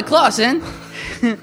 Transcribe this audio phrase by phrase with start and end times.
[0.00, 0.60] Charlie Clausen.
[1.20, 1.40] That's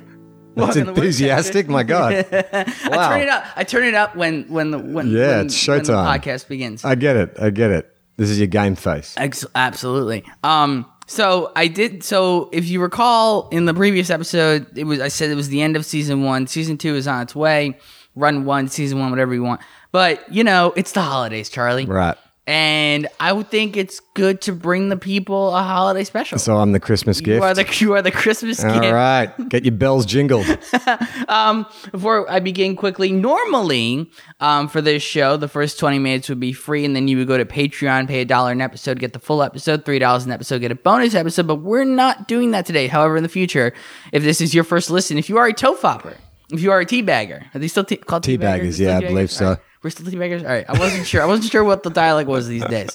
[0.55, 1.68] Welcome to Word enthusiastic.
[1.68, 2.13] My God.
[2.31, 3.45] I turn it up.
[3.55, 6.20] I turn it up when when the when Yeah, when, it's when the showtime.
[6.20, 6.84] podcast begins.
[6.84, 7.38] I get it.
[7.40, 7.94] I get it.
[8.17, 9.14] This is your game face.
[9.17, 10.23] Ex- absolutely.
[10.44, 10.86] Um.
[11.05, 12.04] So I did.
[12.04, 15.62] So if you recall, in the previous episode, it was I said it was the
[15.62, 16.48] end of season one.
[16.48, 17.78] Season two is on its way.
[18.16, 19.62] Run one, season one, whatever you want.
[19.92, 21.86] But you know, it's the holidays, Charlie.
[21.86, 22.17] Right.
[22.48, 26.40] And I would think it's good to bring the people a holiday special.
[26.40, 27.44] So I'm the Christmas you gift.
[27.44, 28.86] are the you are the Christmas All gift.
[28.86, 30.46] All right, Get your bells jingled.
[31.92, 36.54] Before I begin quickly, normally um, for this show, the first 20 minutes would be
[36.54, 39.20] free, and then you would go to Patreon, pay a dollar an episode, get the
[39.20, 42.88] full episode, $3 an episode, get a bonus episode, but we're not doing that today.
[42.88, 43.73] However, in the future,
[44.14, 46.16] if this is your first listen, if you are a tofopper,
[46.52, 48.80] if you are a teabagger, are they still called Teabaggers, teabaggers?
[48.80, 49.58] yeah, I believe so.
[49.88, 50.41] We're still teabaggers?
[50.41, 50.66] All right.
[50.67, 51.21] I wasn't sure.
[51.21, 52.89] I wasn't sure what the dialect was these days.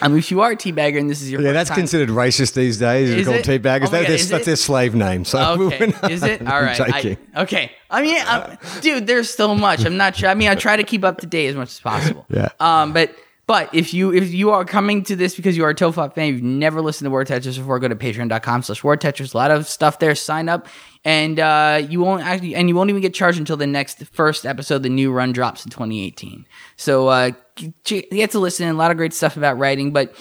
[0.00, 2.08] I mean, if you are a teabagger and this is your Yeah, that's time- considered
[2.08, 3.10] racist these days.
[3.10, 3.44] Is called it?
[3.44, 3.88] teabaggers.
[3.88, 5.26] Oh That- that's, that's their slave name.
[5.26, 6.80] So Okay, is it all right?
[6.80, 9.84] I- okay, I mean, I'm, dude, there's so much.
[9.84, 10.30] I'm not sure.
[10.30, 12.24] I mean, I try to keep up to date as much as possible.
[12.30, 12.48] Yeah.
[12.58, 13.14] Um, but
[13.46, 16.32] but if you if you are coming to this because you are a Tofop fan,
[16.32, 19.34] you've never listened to Word Tetris before, go to Patreon.com/slash Word Tetris.
[19.34, 20.14] A lot of stuff there.
[20.14, 20.66] Sign up,
[21.04, 24.44] and uh, you won't actually, and you won't even get charged until the next first
[24.46, 24.82] episode.
[24.82, 26.44] The new run drops in 2018.
[26.76, 28.68] So uh, you get to listen.
[28.68, 30.14] A lot of great stuff about writing, but.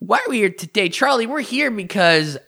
[0.00, 1.26] Why are we here today, Charlie?
[1.26, 2.38] We're here because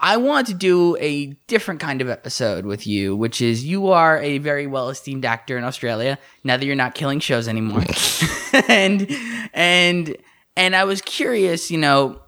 [0.00, 4.18] I want to do a different kind of episode with you, which is you are
[4.20, 6.18] a very well esteemed actor in Australia.
[6.44, 7.84] Now that you're not killing shows anymore,
[8.68, 9.10] and
[9.54, 10.16] and
[10.56, 12.20] and I was curious, you know,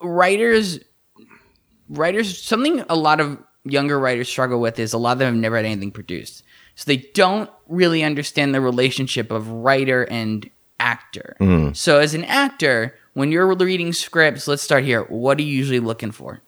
[0.00, 0.80] writers,
[1.88, 5.40] writers, something a lot of younger writers struggle with is a lot of them have
[5.40, 6.42] never had anything produced,
[6.74, 10.48] so they don't really understand the relationship of writer and
[10.80, 11.36] actor.
[11.40, 11.76] Mm.
[11.76, 15.02] So as an actor, when you're reading scripts, let's start here.
[15.04, 16.42] What are you usually looking for?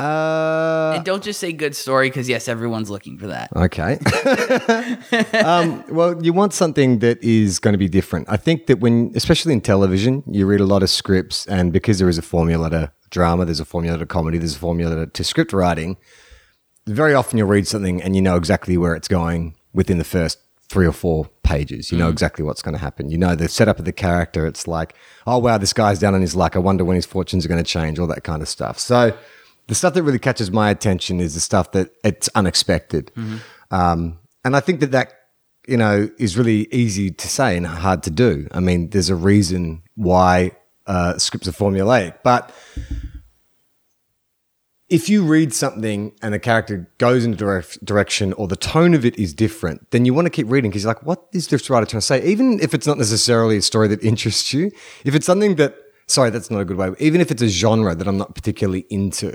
[0.00, 3.50] Uh, And don't just say good story because yes, everyone's looking for that.
[3.54, 3.98] Okay.
[5.44, 8.26] um, well, you want something that is going to be different.
[8.30, 11.98] I think that when, especially in television, you read a lot of scripts, and because
[11.98, 15.24] there is a formula to drama, there's a formula to comedy, there's a formula to
[15.24, 15.98] script writing.
[16.86, 20.38] Very often you'll read something and you know exactly where it's going within the first
[20.70, 21.90] three or four pages.
[21.90, 23.10] You know exactly what's going to happen.
[23.10, 24.46] You know the setup of the character.
[24.46, 24.94] It's like,
[25.26, 26.54] oh wow, this guy's down on his luck.
[26.54, 27.98] I wonder when his fortunes are going to change.
[27.98, 28.78] All that kind of stuff.
[28.78, 29.12] So
[29.66, 33.10] the stuff that really catches my attention is the stuff that it's unexpected.
[33.72, 35.12] Um, and I think that that,
[35.66, 38.46] you know, is really easy to say and hard to do.
[38.52, 40.52] I mean, there's a reason why
[40.86, 42.52] uh, scripts are formulaic, but
[44.90, 48.92] if you read something and the character goes in a direct direction or the tone
[48.92, 51.46] of it is different, then you want to keep reading because you're like, what is
[51.46, 52.22] this writer trying to say?
[52.24, 54.72] Even if it's not necessarily a story that interests you,
[55.04, 55.76] if it's something that,
[56.08, 58.84] sorry, that's not a good way, even if it's a genre that I'm not particularly
[58.90, 59.32] into,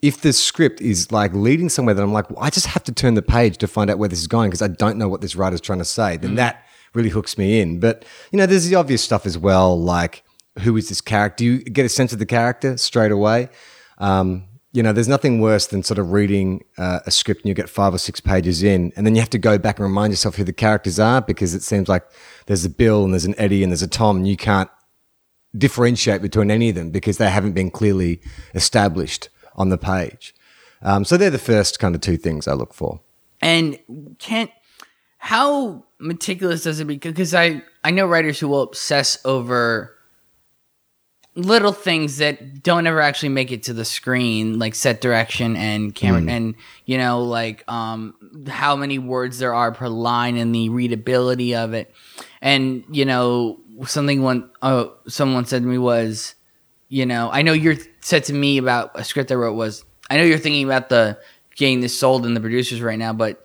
[0.00, 2.92] if the script is like leading somewhere that I'm like, well, I just have to
[2.92, 5.20] turn the page to find out where this is going because I don't know what
[5.20, 7.78] this writer's trying to say, then that really hooks me in.
[7.78, 10.22] But, you know, there's the obvious stuff as well, like
[10.60, 11.36] who is this character?
[11.36, 13.50] Do you get a sense of the character straight away.
[13.98, 14.48] Um,
[14.78, 17.68] you know, there's nothing worse than sort of reading uh, a script and you get
[17.68, 20.36] five or six pages in, and then you have to go back and remind yourself
[20.36, 22.04] who the characters are because it seems like
[22.46, 24.70] there's a Bill and there's an Eddie and there's a Tom, and you can't
[25.56, 28.20] differentiate between any of them because they haven't been clearly
[28.54, 30.32] established on the page.
[30.80, 33.00] Um, so they're the first kind of two things I look for.
[33.42, 33.80] And
[34.20, 34.52] can't
[35.18, 36.98] how meticulous does it be?
[36.98, 39.97] Because I I know writers who will obsess over
[41.34, 45.94] little things that don't ever actually make it to the screen, like set direction and
[45.94, 46.54] camera, and
[46.84, 48.14] you know, like um
[48.48, 51.94] how many words there are per line and the readability of it.
[52.40, 56.34] And you know, something one oh someone said to me was,
[56.88, 60.16] you know, I know you're said to me about a script I wrote was, I
[60.16, 61.18] know you're thinking about the
[61.56, 63.44] getting this sold in the producers right now, but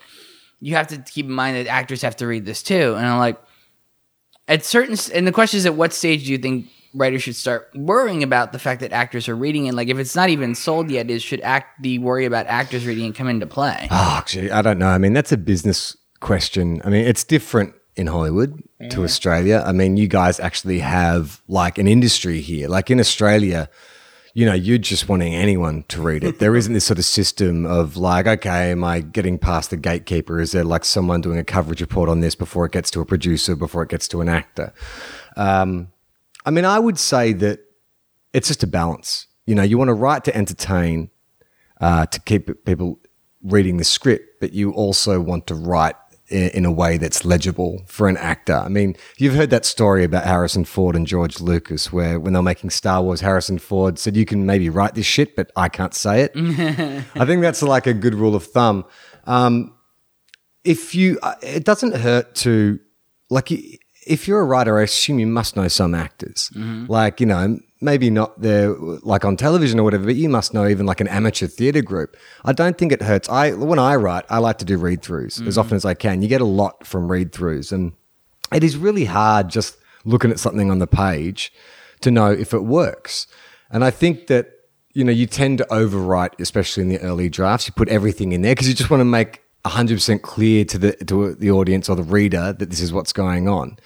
[0.61, 2.95] you have to keep in mind that actors have to read this too.
[2.95, 3.41] And I'm like,
[4.47, 7.69] at certain, and the question is, at what stage do you think writers should start
[7.75, 9.73] worrying about the fact that actors are reading it?
[9.73, 13.05] Like, if it's not even sold yet, is should act the worry about actors reading
[13.05, 13.87] it come into play?
[13.91, 14.87] Oh, actually, I don't know.
[14.87, 16.81] I mean, that's a business question.
[16.85, 19.63] I mean, it's different in Hollywood to Australia.
[19.65, 22.67] I mean, you guys actually have like an industry here.
[22.67, 23.69] Like in Australia,
[24.33, 26.39] you know, you're just wanting anyone to read it.
[26.39, 30.39] There isn't this sort of system of like, okay, am I getting past the gatekeeper?
[30.39, 33.05] Is there like someone doing a coverage report on this before it gets to a
[33.05, 34.73] producer, before it gets to an actor?
[35.37, 35.92] Um,
[36.45, 37.59] I mean, I would say that
[38.33, 39.27] it's just a balance.
[39.45, 41.09] You know, you want to write to entertain,
[41.79, 42.99] uh, to keep people
[43.43, 45.95] reading the script, but you also want to write
[46.29, 48.55] in, in a way that's legible for an actor.
[48.55, 52.39] I mean, you've heard that story about Harrison Ford and George Lucas, where when they
[52.39, 55.69] were making Star Wars, Harrison Ford said, "You can maybe write this shit, but I
[55.69, 56.31] can't say it."
[57.15, 58.85] I think that's like a good rule of thumb.
[59.25, 59.73] Um,
[60.63, 62.79] if you, uh, it doesn't hurt to
[63.29, 63.51] like
[64.07, 66.51] if you're a writer, I assume you must know some actors.
[66.55, 66.91] Mm-hmm.
[66.91, 70.67] Like you know, maybe not they're like on television or whatever, but you must know
[70.67, 72.17] even like an amateur theatre group.
[72.45, 73.29] I don't think it hurts.
[73.29, 75.59] I when I write, I like to do read throughs as mm-hmm.
[75.59, 76.21] often as I can.
[76.21, 77.93] You get a lot from read throughs, and
[78.51, 81.53] it is really hard just looking at something on the page
[82.01, 83.27] to know if it works.
[83.69, 84.51] And I think that
[84.93, 87.67] you know you tend to overwrite, especially in the early drafts.
[87.67, 90.77] You put everything in there because you just want to make hundred percent clear to
[90.77, 93.77] the to the audience or the reader that this is what's going on.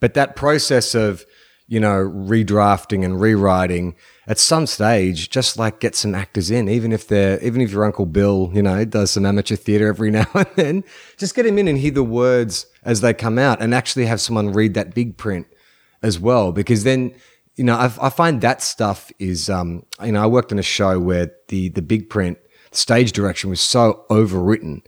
[0.00, 1.24] But that process of
[1.68, 3.94] you know redrafting and rewriting
[4.26, 7.84] at some stage, just like get some actors in, even if they're even if your
[7.84, 10.84] uncle Bill, you know, does some amateur theatre every now and then,
[11.16, 14.20] just get him in and hear the words as they come out, and actually have
[14.20, 15.46] someone read that big print
[16.02, 17.14] as well, because then
[17.56, 20.62] you know I, I find that stuff is um, you know I worked on a
[20.62, 22.38] show where the the big print
[22.72, 24.82] stage direction was so overwritten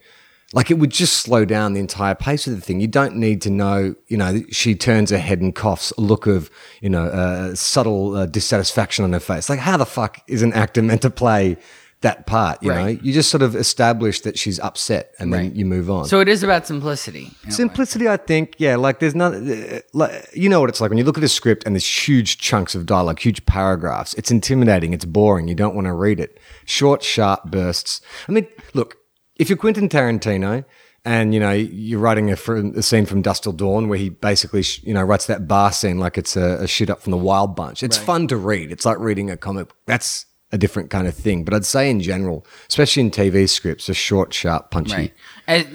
[0.52, 2.80] like it would just slow down the entire pace of the thing.
[2.80, 6.26] You don't need to know, you know, she turns her head and coughs, a look
[6.26, 6.50] of,
[6.80, 9.48] you know, uh, subtle uh, dissatisfaction on her face.
[9.48, 11.56] Like, how the fuck is an actor meant to play
[12.02, 12.60] that part?
[12.62, 12.96] You Right.
[12.96, 15.54] know, you just sort of establish that she's upset and then Right.
[15.54, 16.04] you move on.
[16.06, 17.20] So it is about simplicity.
[17.20, 17.50] in a way.
[17.52, 18.76] Simplicity, I think, yeah.
[18.76, 21.28] Like, there's not, uh, like, you know what it's like when you look at a
[21.28, 24.14] script and there's huge chunks of dialogue, huge paragraphs.
[24.14, 24.92] It's intimidating.
[24.92, 25.46] It's boring.
[25.48, 26.38] You don't want to read it.
[26.66, 28.00] Short, sharp bursts.
[28.28, 28.96] I mean, look,
[29.36, 30.64] if you're Quentin Tarantino
[31.04, 34.62] and you know you're writing a, a scene from Dusk Till Dawn where he basically
[34.62, 37.16] sh- you know writes that bar scene like it's a, a shit up from the
[37.16, 38.70] Wild Bunch, it's fun to read.
[38.70, 39.68] It's like reading a comic.
[39.68, 39.76] book.
[39.86, 41.44] That's a different kind of thing.
[41.44, 44.94] But I'd say in general, especially in TV scripts, a short, sharp, punchy.
[44.94, 45.14] Right.
[45.48, 45.66] As,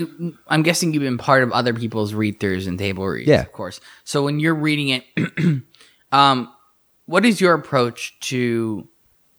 [0.48, 3.42] I'm guessing you've been part of other people's read throughs and table reads, Yeah.
[3.42, 3.80] of course.
[4.04, 5.64] So when you're reading it,
[6.12, 6.54] um,
[7.08, 8.88] what is your approach to?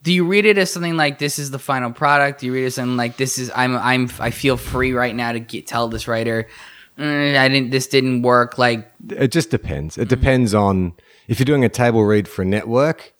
[0.03, 2.41] Do you read it as something like this is the final product?
[2.41, 5.15] Do you read it as something like this is I'm I'm I feel free right
[5.15, 6.49] now to get, tell this writer,
[6.99, 8.59] "Mm, I didn't this didn't work.
[8.59, 9.99] Like It just depends.
[9.99, 10.95] It depends on
[11.27, 13.13] if you're doing a table read for a network,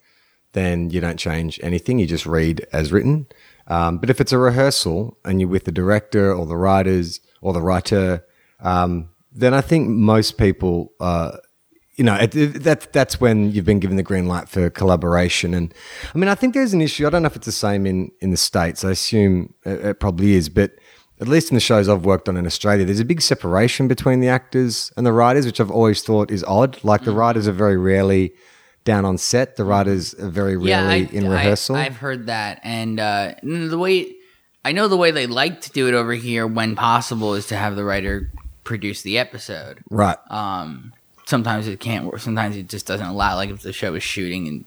[0.53, 1.99] then you don't change anything.
[1.99, 3.27] You just read as written.
[3.67, 7.53] Um, but if it's a rehearsal and you're with the director or the writers or
[7.53, 8.25] the writer,
[8.61, 11.37] um, then I think most people, uh,
[11.99, 15.53] you know, it, it, that that's when you've been given the green light for collaboration.
[15.53, 15.73] And
[16.15, 17.05] I mean, I think there's an issue.
[17.05, 18.85] I don't know if it's the same in in the states.
[18.85, 20.71] I assume it, it probably is, but
[21.19, 24.21] at least in the shows I've worked on in Australia, there's a big separation between
[24.21, 26.81] the actors and the writers, which I've always thought is odd.
[26.85, 28.33] Like the writers are very rarely
[28.85, 29.57] down on set.
[29.57, 31.75] The writers are very rarely in rehearsal.
[31.75, 34.15] I, have heard that, and uh, the way
[34.63, 37.57] I know the way they like to do it over here, when possible, is to
[37.57, 38.31] have the writer
[38.63, 39.79] produce the episode.
[39.89, 40.17] right.
[40.29, 40.93] Um,
[41.29, 42.19] sometimes it can't work.
[42.19, 43.35] Sometimes it just doesn't allow.
[43.35, 44.65] Like if the show is shooting in,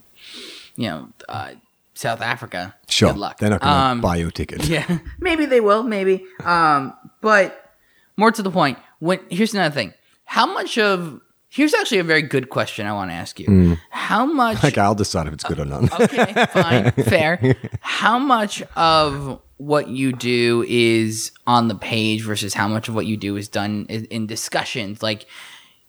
[0.76, 1.52] you know, uh,
[1.94, 2.74] South Africa.
[2.88, 3.10] sure.
[3.12, 3.38] Good luck.
[3.38, 4.66] They're not going to Um, buy you a ticket.
[4.68, 5.82] Yeah, maybe they will.
[5.82, 6.24] Maybe.
[6.44, 7.74] Um, but
[8.16, 8.78] more to the point.
[9.00, 9.92] When here's another thing.
[10.24, 11.20] How much of
[11.50, 13.46] here's actually a very good question I want to ask you.
[13.46, 13.78] Mm.
[13.90, 14.62] How much?
[14.68, 15.92] Like I'll decide if it's good or not.
[16.00, 17.56] okay, fine, fair.
[17.80, 23.06] How much of what you do is on the page versus how much of what
[23.06, 25.02] you do is done in, in discussions?
[25.02, 25.26] Like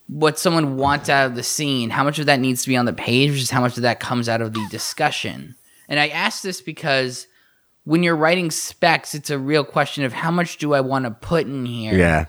[0.08, 2.86] what someone wants out of the scene, how much of that needs to be on
[2.86, 5.56] the page versus how much of that comes out of the discussion?
[5.88, 7.28] And I ask this because
[7.84, 11.12] when you're writing specs, it's a real question of how much do I want to
[11.12, 12.26] put in here yeah.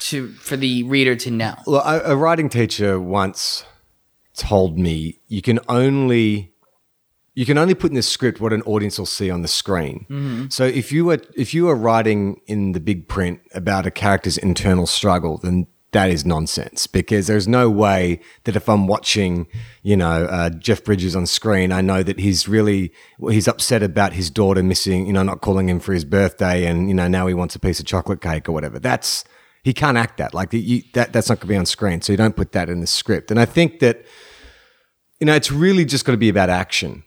[0.00, 1.54] to for the reader to know.
[1.66, 3.64] Well, a, a writing teacher once
[4.36, 6.52] told me you can only
[7.34, 10.06] you can only put in the script what an audience will see on the screen.
[10.08, 10.46] Mm-hmm.
[10.50, 14.38] So if you were if you were writing in the big print about a character's
[14.38, 19.46] internal struggle, then that is nonsense because there's no way that if I'm watching,
[19.82, 22.92] you know, uh, Jeff Bridges on screen, I know that he's really
[23.30, 26.88] he's upset about his daughter missing, you know, not calling him for his birthday, and
[26.88, 28.80] you know now he wants a piece of chocolate cake or whatever.
[28.80, 29.24] That's
[29.62, 31.12] he can't act that like you, that.
[31.12, 33.30] That's not going to be on screen, so you don't put that in the script.
[33.30, 34.04] And I think that
[35.20, 37.04] you know it's really just got to be about action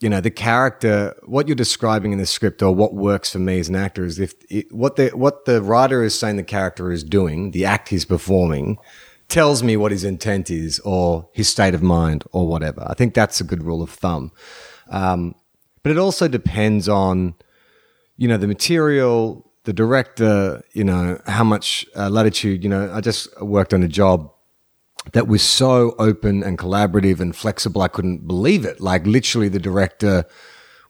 [0.00, 3.58] you know the character what you're describing in the script or what works for me
[3.58, 6.92] as an actor is if it, what the what the writer is saying the character
[6.92, 8.78] is doing the act he's performing
[9.28, 12.84] tells me what his intent is or his state of mind or whatever.
[12.88, 14.32] I think that's a good rule of thumb.
[14.90, 15.34] Um,
[15.82, 17.34] but it also depends on
[18.16, 23.00] you know the material the director you know how much uh, latitude you know i
[23.00, 24.32] just worked on a job
[25.12, 27.82] that was so open and collaborative and flexible.
[27.82, 28.80] I couldn't believe it.
[28.80, 30.24] Like literally, the director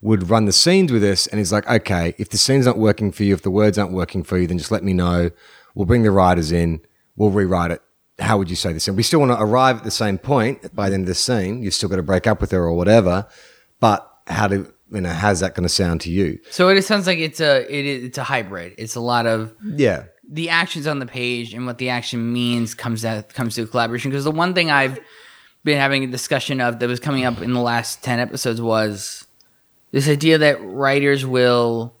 [0.01, 3.11] would run the scenes with us, and he's like, "Okay, if the scene's not working
[3.11, 5.29] for you, if the words aren't working for you, then just let me know.
[5.75, 6.81] we'll bring the writers in,
[7.15, 7.81] we'll rewrite it.
[8.17, 8.87] How would you say this?
[8.87, 11.15] And we still want to arrive at the same point by the end of the
[11.15, 11.63] scene.
[11.63, 13.27] You've still got to break up with her or whatever.
[13.79, 15.09] But how do you know?
[15.09, 16.39] How's that going to sound to you?
[16.49, 18.73] So it sounds like it's a it is it's a hybrid.
[18.77, 22.75] It's a lot of Yeah, the actions on the page and what the action means
[22.75, 24.11] comes out comes to collaboration.
[24.11, 24.99] Because the one thing I've
[25.63, 29.25] been having a discussion of that was coming up in the last ten episodes was
[29.91, 31.95] this idea that writers will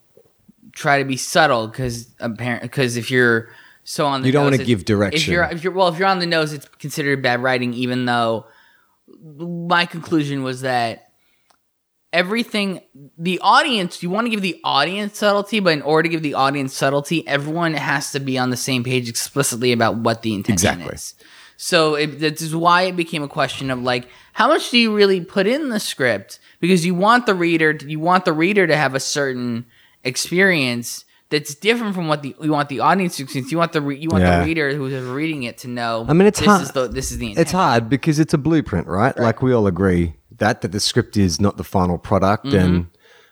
[0.73, 3.49] try to be subtle because apparent because if you're
[3.83, 5.33] so on the You don't wanna it- give If direction.
[5.33, 7.73] you're if you're well if you're on the nose, it's considered bad writing.
[7.73, 8.45] Even though
[9.23, 11.08] my conclusion was that
[12.11, 12.81] everything
[13.17, 16.33] the audience you want to give the audience subtlety but in order to give the
[16.33, 20.69] audience subtlety everyone has to be on the same page explicitly about what the intention
[20.69, 20.95] Exactly.
[20.95, 21.13] is
[21.55, 24.95] so it, this is why it became a question of like how much do you
[24.95, 28.65] really put in the script because you want the reader to, you want the reader
[28.65, 29.65] to have a certain
[30.03, 33.51] experience that's different from what the you want the audience to experience.
[33.51, 34.39] You want the re, you want Yeah.
[34.39, 36.05] the reader who's reading it to know.
[36.09, 37.41] I mean, it's this hard- is the this is the intent.
[37.43, 39.17] it's hard because it's a blueprint, right?
[39.17, 42.87] Like we all agree that that the script is not the final product, and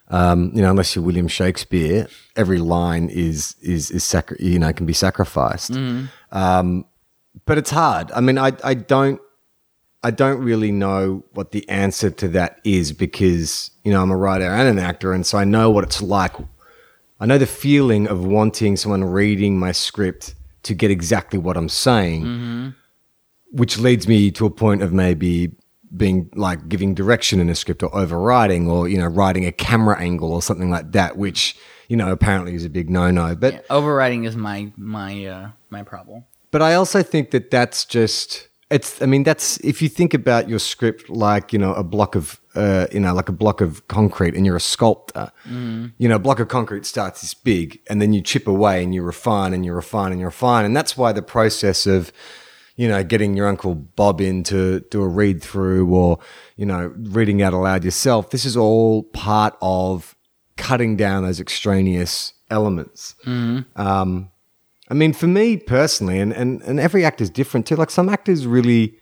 [0.09, 4.71] um, you know, unless you're William Shakespeare, every line is is is sacri- you know
[4.73, 5.71] can be sacrificed.
[6.31, 6.85] Um,
[7.45, 8.11] but it's hard.
[8.13, 9.19] I mean, I I don't.
[10.03, 14.15] I don't really know what the answer to that is because, you know, I'm a
[14.15, 16.33] writer and an actor, and so I know what it's like.
[17.19, 21.69] I know the feeling of wanting someone reading my script to get exactly what I'm
[21.69, 22.73] saying,
[23.51, 25.51] which leads me to a point of maybe
[25.95, 29.97] being like giving direction in a script or overriding or, you know, writing a camera
[29.99, 31.55] angle or something like that, which,
[31.87, 33.35] you know, apparently is a big no no.
[33.35, 36.25] But Overriding is my my uh my problem.
[36.51, 39.01] but I also think that that's just it's.
[39.01, 42.41] I mean, that's if you think about your script like you know a block of
[42.57, 45.31] uh, you know like a block of concrete, and you're a sculptor.
[45.97, 48.93] You know, a block of concrete starts this big, and then you chip away, and
[48.93, 52.11] you refine, and you refine, and you refine, and that's why the process of
[52.75, 56.19] you know getting your uncle Bob in to do a read through, or
[56.55, 58.31] you know reading out aloud yourself.
[58.31, 60.15] This is all part of
[60.57, 63.15] cutting down those extraneous elements.
[63.75, 64.31] Um,
[64.89, 67.75] I mean, for me personally, and, and, and every actor's different too.
[67.75, 68.97] Like some actors really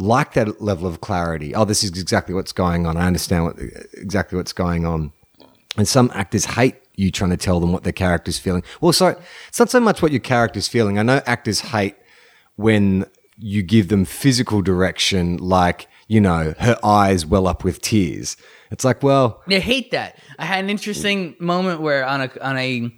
[0.00, 1.54] like that level of clarity.
[1.54, 2.96] Oh, this is exactly what's going on.
[2.96, 3.56] I understand what
[3.94, 5.12] exactly what's going on.
[5.76, 8.62] And some actors hate you trying to tell them what their character's feeling.
[8.80, 9.16] Well, sorry,
[9.48, 10.98] it's not so much what your character's feeling.
[10.98, 11.96] I know actors hate
[12.56, 13.06] when
[13.38, 18.36] you give them physical direction, like, you know, her eyes well up with tears.
[18.70, 20.18] It's like, well, I hate that.
[20.38, 22.92] I had an interesting moment where on a on a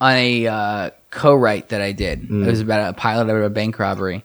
[0.00, 2.30] on a uh, co-write that I did.
[2.30, 4.24] It was about a pilot of a bank robbery,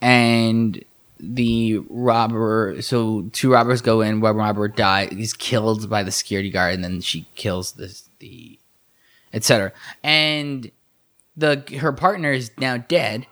[0.00, 0.82] and
[1.18, 2.76] the robber.
[2.80, 4.20] So two robbers go in.
[4.20, 5.10] One robber dies.
[5.12, 8.58] He's killed by the security guard, and then she kills this the
[9.32, 9.72] etc.
[10.02, 10.70] And
[11.36, 13.26] the her partner is now dead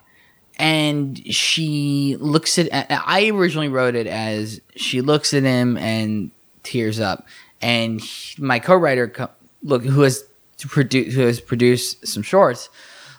[0.58, 2.68] and she looks at
[3.06, 6.30] i originally wrote it as she looks at him and
[6.62, 7.26] tears up
[7.60, 9.30] and he- my co-writer co-
[9.62, 10.24] look who has
[10.58, 12.68] to produce who has produced some shorts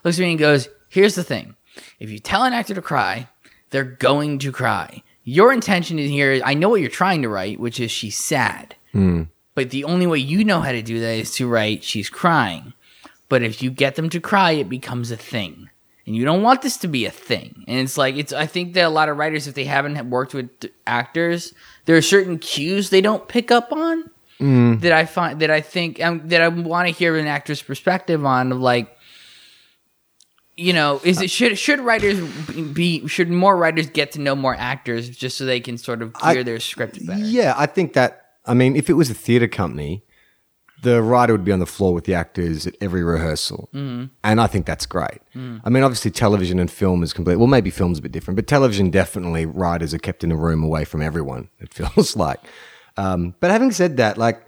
[0.03, 1.55] looks at me and goes here's the thing
[1.99, 3.27] if you tell an actor to cry
[3.73, 5.03] they're going to cry.
[5.25, 8.75] Your intention in here i know what you're trying to write which is she's sad.
[9.55, 12.73] But the only way you know how to do that is to write she's crying.
[13.29, 15.69] But if you get them to cry, it becomes a thing.
[16.05, 17.63] And you don't want this to be a thing.
[17.67, 20.33] And it's like, it's, I think that a lot of writers, if they haven't worked
[20.33, 20.49] with
[20.85, 21.53] actors,
[21.85, 24.09] there are certain cues they don't pick up on
[24.81, 28.25] that I find, that I think, um, that I want to hear an actor's perspective
[28.25, 28.92] on of like,
[30.55, 32.19] you know, is it, should, should writers
[32.73, 36.13] be, should more writers get to know more actors just so they can sort of
[36.19, 37.23] gear their script better?
[37.23, 38.19] Yeah, I think that.
[38.45, 40.03] I mean, if it was a theater company,
[40.83, 44.09] the writer would be on the floor with the actors at every rehearsal, mm.
[44.21, 45.19] and I think that's great.
[45.33, 47.37] I mean, obviously, television and film is complete.
[47.37, 50.61] Well, maybe film's a bit different, but television definitely writers are kept in a room
[50.61, 51.49] away from everyone.
[51.59, 52.39] It feels like.
[52.97, 54.45] Um, but having said that, like.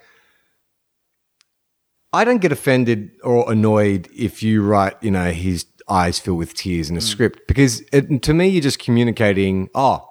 [2.14, 6.54] I don't get offended or annoyed if you write, you know, his eyes fill with
[6.54, 10.08] tears in a script because it, to me, you're just communicating, oh,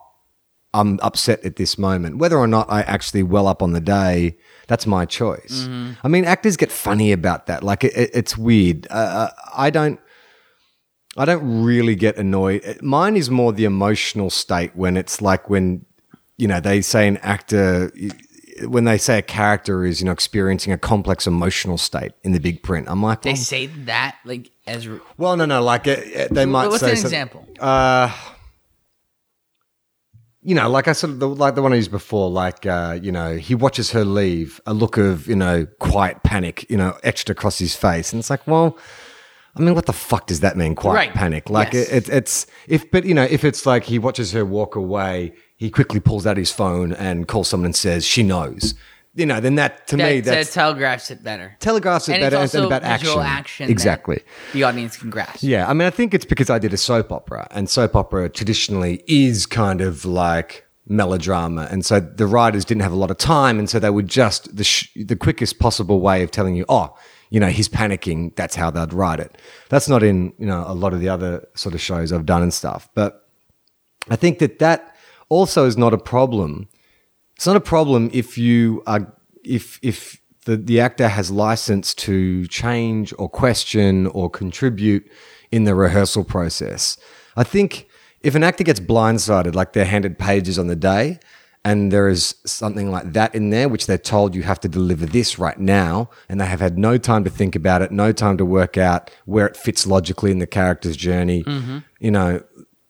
[0.72, 2.18] I'm upset at this moment.
[2.18, 5.68] Whether or not I actually well up on the day, that's my choice.
[6.02, 7.62] I mean, actors get funny about that.
[7.62, 8.86] Like it, it- it's weird.
[8.90, 10.00] Uh, uh, I don't.
[11.16, 12.78] I don't really get annoyed.
[12.82, 15.86] Mine is more the emotional state when it's like when
[16.38, 17.92] you know they say an actor
[18.62, 22.38] when they say a character is you know experiencing a complex emotional state in the
[22.40, 22.86] big print.
[22.88, 26.46] I'm like, They well, say that like as, well no, no, like uh, uh, they
[26.46, 27.46] might what's say an something- example?
[27.60, 28.10] uh,
[30.46, 32.98] you know, like I sort of the, like the one I used before, like uh,
[33.02, 36.98] you know, he watches her leave, a look of you know quiet panic, you know,
[37.02, 38.76] etched across his face, and it's like, well,
[39.56, 40.74] I mean, what the fuck does that mean?
[40.74, 41.14] Quiet Right.
[41.14, 41.48] panic.
[41.48, 41.88] Like Yes.
[41.88, 45.32] it, it, it's if, but you know, if it's like he watches her walk away,
[45.56, 48.74] he quickly pulls out his phone and calls someone and says she knows.
[49.16, 51.54] You know, then that to me That, that telegraphs it better.
[51.60, 52.36] telegraphs it and better.
[52.42, 53.36] it's It's also about visual action.
[53.38, 53.66] action.
[53.68, 54.20] that Exactly.
[54.54, 55.38] The audience can grasp.
[55.44, 58.28] Yeah, I mean, I think it's because I did a soap opera, and soap opera
[58.28, 63.18] traditionally is kind of like melodrama, and so the writers didn't have a lot of
[63.18, 66.64] time, and so they would just the sh- the quickest possible way of telling you,
[66.68, 66.94] oh,
[67.34, 68.32] you know, he's panicking.
[68.36, 69.36] That's how they'd write it.
[69.68, 72.44] That's not in you know a lot of the other sort of shows I've done
[72.44, 73.26] and stuff, but
[74.08, 74.94] I think that that
[75.28, 76.68] also is not a problem.
[77.34, 79.12] It's not a problem if you are
[79.44, 85.04] if if the, the actor has license to change or question or contribute
[85.50, 86.96] in the rehearsal process.
[87.36, 87.88] I think
[88.20, 91.18] if an actor gets blindsided, like they're handed pages on the day,
[91.64, 95.06] and there is something like that in there, which they're told you have to deliver
[95.06, 98.36] this right now, and they have had no time to think about it, no time
[98.36, 101.78] to work out where it fits logically in the character's journey, mm-hmm.
[102.00, 102.42] you know,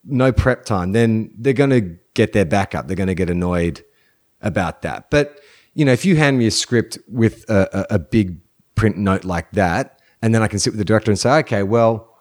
[0.05, 2.87] no prep time, then they're going to get their back up.
[2.87, 3.85] They're going to get annoyed
[4.41, 5.11] about that.
[5.11, 5.41] But,
[5.75, 8.41] you know, if you hand me a script with a, a, a big
[8.75, 11.63] print note like that, and then I can sit with the director and say, okay,
[11.63, 12.14] well,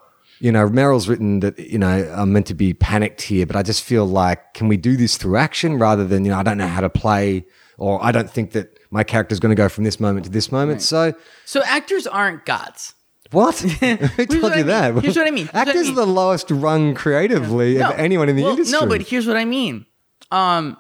[0.44, 3.64] you know, Meryl's written that, you know, I'm meant to be panicked here, but I
[3.64, 6.58] just feel like, can we do this through action rather than, you know, I don't
[6.58, 7.46] know how to play
[7.78, 10.52] or I don't think that my character's going to go from this moment to this
[10.52, 10.82] moment.
[10.82, 11.14] So,
[11.46, 12.94] So actors aren't gods.
[13.32, 13.58] what?
[13.60, 14.68] Who what told I you mean.
[14.68, 15.02] that?
[15.02, 15.46] Here's what I mean.
[15.46, 15.92] Here's what I Actors mean.
[15.94, 18.78] are the lowest rung creatively of anyone in the well, industry.
[18.78, 19.86] No, but here's what I mean.
[20.30, 20.76] Um,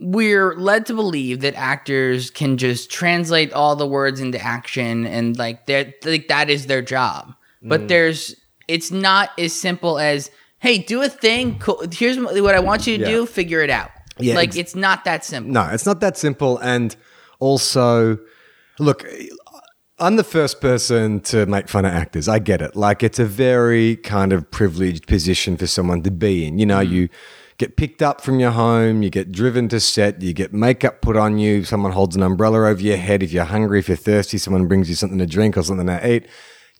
[0.00, 5.38] we're led to believe that actors can just translate all the words into action and
[5.38, 7.28] like that like that is their job.
[7.62, 7.68] Mm.
[7.68, 8.34] But there's
[8.68, 11.58] it's not as simple as hey, do a thing.
[11.58, 11.82] Cool.
[11.90, 13.10] Here's what I want you to Yeah.
[13.10, 13.26] do.
[13.26, 13.90] Figure it out.
[14.18, 15.52] Yeah, like ex- it's not that simple.
[15.52, 16.58] No, it's not that simple.
[16.58, 16.94] And
[17.40, 18.18] also,
[18.78, 19.04] look,
[19.98, 22.28] I'm the first person to make fun of actors.
[22.28, 22.76] I get it.
[22.76, 26.58] Like, it's a very kind of privileged position for someone to be in.
[26.58, 26.88] You know, mm.
[26.88, 27.08] you
[27.58, 31.16] get picked up from your home, you get driven to set, you get makeup put
[31.16, 33.22] on you, someone holds an umbrella over your head.
[33.22, 36.08] If you're hungry, if you're thirsty, someone brings you something to drink or something to
[36.08, 36.26] eat.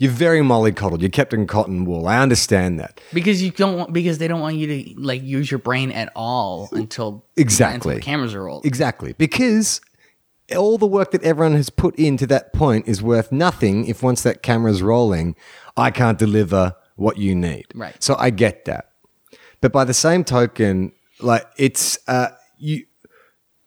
[0.02, 1.00] You're very mollycoddled.
[1.00, 2.08] You're kept in cotton wool.
[2.08, 3.00] I understand that.
[3.14, 6.10] Because you don't want because they don't want you to like use your brain at
[6.16, 7.76] all until Exactly.
[7.92, 8.66] until the cameras are rolled.
[8.66, 9.12] Exactly.
[9.12, 9.80] Because
[10.56, 14.24] all the work that everyone has put into that point is worth nothing if once
[14.24, 15.36] that camera's rolling,
[15.76, 17.66] I can't deliver what you need.
[17.72, 17.94] Right.
[18.02, 18.90] So I get that.
[19.60, 22.86] But by the same token, like it's uh you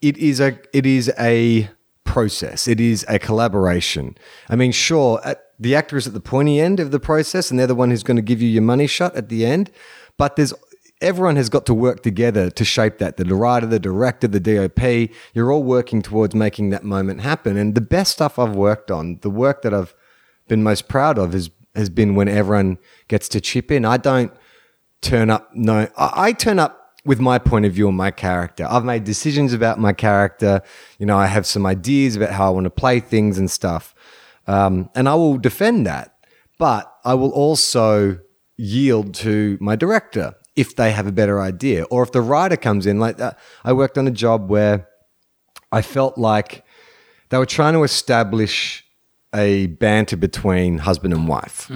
[0.02, 1.70] it is a it is a
[2.04, 2.68] process.
[2.68, 4.18] It is a collaboration.
[4.50, 7.60] I mean, sure, at, the actor is at the pointy end of the process, and
[7.60, 9.72] they're the one who's going to give you your money shot at the end.
[10.18, 10.54] But there's
[11.02, 13.18] everyone has got to work together to shape that.
[13.18, 17.58] The writer, the director, the DOP, you're all working towards making that moment happen.
[17.58, 19.94] And the best stuff I've worked on, the work that I've
[20.48, 22.78] been most proud of, has has been when everyone
[23.10, 23.84] gets to chip in.
[23.84, 24.32] I don't
[25.02, 25.54] turn up.
[25.54, 28.66] No, I, I turn up with my point of view on my character.
[28.68, 30.62] I've made decisions about my character.
[30.98, 33.94] You know, I have some ideas about how I want to play things and stuff.
[34.48, 36.16] Um, and I will defend that.
[36.58, 38.20] But I will also
[38.58, 42.86] yield to my director if they have a better idea or if the writer comes
[42.86, 43.38] in like that.
[43.64, 44.88] I worked on a job where
[45.72, 46.64] I felt like
[47.30, 48.84] they were trying to establish
[49.34, 51.68] a banter between husband and wife.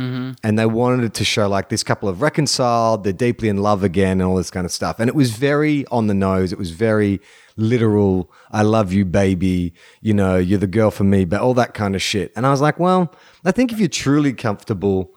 [0.44, 3.84] And they wanted it to show like this couple have reconciled, they're deeply in love
[3.84, 4.98] again, and all this kind of stuff.
[5.00, 6.54] And it was very on the nose.
[6.54, 7.20] It was very
[7.60, 8.32] literal.
[8.52, 9.74] I love you, baby.
[10.02, 12.32] You know, you're the girl for me, but all that kind of shit.
[12.36, 13.14] And I was like, well,
[13.46, 15.14] I think if you're truly comfortable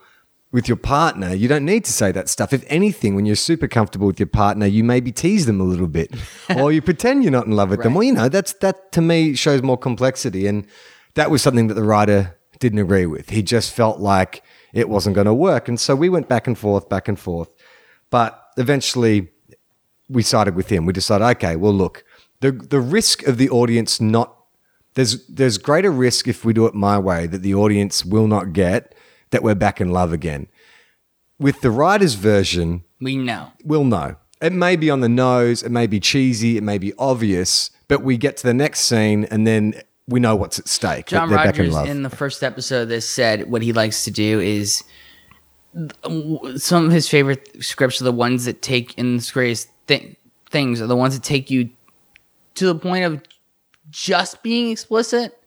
[0.52, 2.52] with your partner, you don't need to say that stuff.
[2.52, 5.88] If anything, when you're super comfortable with your partner, you maybe tease them a little
[5.88, 6.14] bit,
[6.56, 7.94] or you pretend you're not in love with them.
[7.94, 10.66] Well, you know, that's that to me shows more complexity, and
[11.14, 13.30] that was something that the writer didn't agree with.
[13.30, 14.42] He just felt like
[14.74, 17.50] it wasn't going to work, and so we went back and forth, back and forth.
[18.10, 19.30] But eventually,
[20.10, 20.84] we sided with him.
[20.84, 22.04] We decided, okay, well, look,
[22.42, 24.36] the the risk of the audience not
[24.94, 28.52] there's there's greater risk if we do it my way that the audience will not
[28.52, 28.94] get
[29.30, 30.46] that we're back in love again.
[31.38, 33.52] With the writer's version, We know.
[33.64, 34.16] we'll know.
[34.42, 38.02] It may be on the nose, it may be cheesy, it may be obvious, but
[38.02, 41.06] we get to the next scene and then we know what's at stake.
[41.06, 41.88] John in Rogers love.
[41.88, 44.82] in the first episode of this said what he likes to do is
[46.56, 50.16] some of his favorite scripts are the ones that take in the greatest thi-
[50.50, 51.70] things are the ones that take you
[52.54, 53.22] to the point of
[53.90, 55.38] just being explicit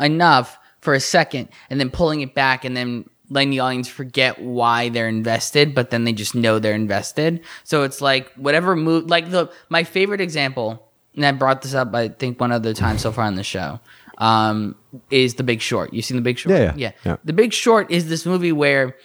[0.00, 4.40] enough for a second and then pulling it back and then letting the audience forget
[4.40, 7.40] why they're invested but then they just know they're invested.
[7.64, 11.94] So it's like whatever move like the my favorite example and i brought this up
[11.94, 13.78] i think one other time so far on the show
[14.18, 14.74] um
[15.10, 15.92] is the big short.
[15.92, 16.54] You seen the big short?
[16.56, 17.16] Yeah, yeah, yeah.
[17.24, 18.96] the big short is this movie where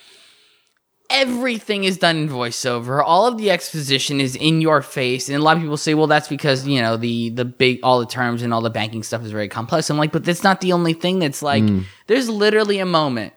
[1.10, 3.04] everything is done in voiceover.
[3.04, 6.08] All of the exposition is in your face, and a lot of people say, "Well,
[6.08, 9.24] that's because you know the the big all the terms and all the banking stuff
[9.24, 11.20] is very complex." I'm like, but that's not the only thing.
[11.20, 11.64] That's like,
[12.08, 13.34] there's literally a moment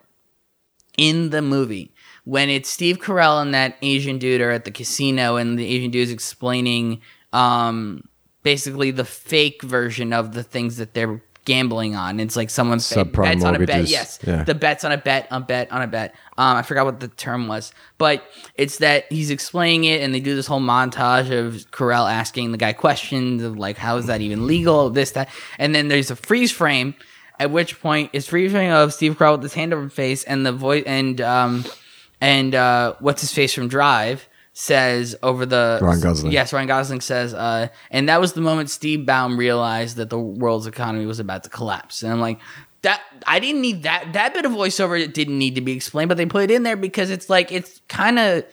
[0.97, 5.37] in the movie when it's Steve Carell and that Asian dude are at the casino,
[5.37, 7.01] and the Asian dude is explaining
[7.33, 8.09] um,
[8.43, 12.21] basically the fake version of the things that they're gambling on.
[12.21, 13.89] It's like someone bet, bets on a bet.
[13.89, 14.45] Yes, Yeah.
[14.45, 16.15] the bets on a bet, on bet, on a bet.
[16.39, 18.25] Um, I forgot what the term was, but
[18.55, 22.59] it's that he's explaining it, and they do this whole montage of Carell asking the
[22.59, 24.91] guy questions of like, how is that even legal?
[24.91, 25.29] This, that,
[25.59, 26.95] and then there's a freeze frame.
[27.41, 30.23] At which point, it's freeze frame of Steve Carell with his hand over his face,
[30.25, 31.65] and the voice, and um,
[32.21, 36.33] and uh, what's his face from Drive says over the Ryan Gosling.
[36.33, 40.19] Yes, Ryan Gosling says, uh, and that was the moment Steve Baum realized that the
[40.19, 42.03] world's economy was about to collapse.
[42.03, 42.39] And I'm like,
[42.83, 45.01] that I didn't need that that bit of voiceover.
[45.01, 47.51] It didn't need to be explained, but they put it in there because it's like
[47.53, 48.45] it's kind of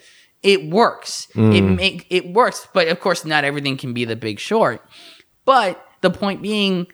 [0.44, 1.28] it works.
[1.36, 4.82] It make it works, but of course, not everything can be the Big Short.
[5.46, 6.88] But the point being,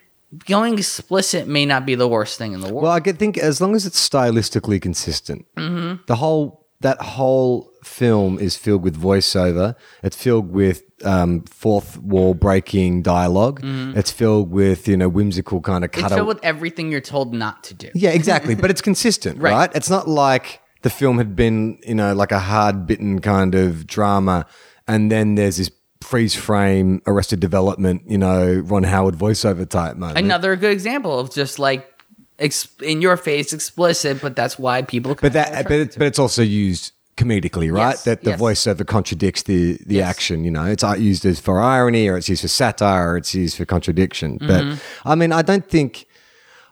[0.48, 2.84] going explicit may not be the worst thing in the world.
[2.84, 6.04] Well, I get- think as long as it's stylistically consistent, Mm-hmm.
[6.08, 9.76] the whole that whole film is filled with voiceover.
[10.04, 15.84] It's filled with um, fourth wall breaking dialog It's filled with you know whimsical kind
[15.86, 16.06] of Mm-hmm.
[16.06, 17.90] it's filled with everything you're told not to do.
[17.94, 18.56] yeah, exactly.
[18.56, 19.52] but it's consistent, Right.
[19.52, 19.72] right.
[19.76, 23.88] It's not like the film had been you know like a hard bitten kind of
[23.88, 24.46] drama,
[24.88, 30.20] and then there's this freeze frame, Arrested Development, you know, Ron Howard voiceover type moment.
[30.20, 31.95] Another good example of just like
[32.40, 35.16] ex- in your face, explicit, but that's why people.
[35.16, 37.92] But that, but it's, but it's also used comedically, right?
[37.92, 38.40] Yes, that the yes.
[38.42, 40.10] voiceover contradicts the the Yes.
[40.10, 40.44] action.
[40.44, 43.34] You know, it's uh, used as for irony, or it's used for satire, or it's
[43.34, 44.40] used for contradiction.
[44.40, 44.48] Mm-hmm.
[44.72, 46.06] But I mean, I don't think.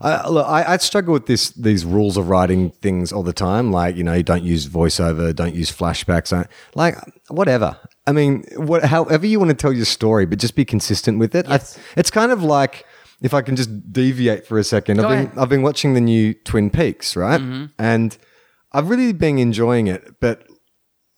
[0.01, 3.71] I, look, I, I struggle with this these rules of writing things all the time.
[3.71, 6.33] Like you know, you don't use voiceover, don't use flashbacks.
[6.33, 6.95] I- Like
[7.29, 7.77] whatever.
[8.05, 11.33] I mean, what, however you want to tell your story, but just be consistent with
[11.35, 11.47] it.
[11.47, 11.61] I,
[11.95, 12.85] it's kind of like
[13.23, 14.97] if I can just deviate for a second.
[14.97, 15.29] Go I've been ahead.
[15.29, 15.39] Mm-hmm.
[15.39, 17.41] I've been watching the new Twin Peaks, right?
[17.79, 18.15] And
[18.73, 20.45] I've really been enjoying it, but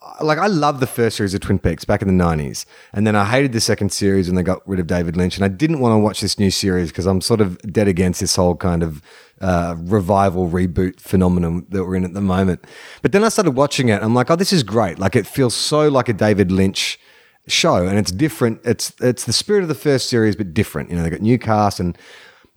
[0.01, 3.07] uh, like I love the first series of Twin Peaks back in the nineties, and
[3.07, 5.47] then I hated the second series when they got rid of David Lynch, and I
[5.47, 8.55] didn't want to watch this new series because I'm sort of dead against this whole
[8.55, 9.01] kind of
[9.41, 12.65] uh, revival reboot phenomenon that we're in at the moment.
[13.01, 14.99] But then I started watching it, I'm like, oh, this is great!
[14.99, 16.99] Like it feels so like a David Lynch
[17.47, 18.61] show, and it's different.
[18.63, 20.89] It's it's the spirit of the first series, but different.
[20.89, 21.97] You know, they got new cast, and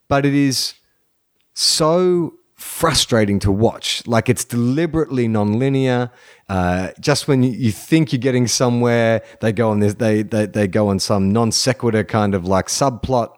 [0.08, 0.74] but it is
[1.54, 4.06] so frustrating to watch.
[4.06, 6.10] Like it's deliberately non-linear.
[6.48, 9.94] Uh, just when you, you think you're getting somewhere, they go on this.
[9.94, 13.34] They they they go on some non sequitur kind of like subplot.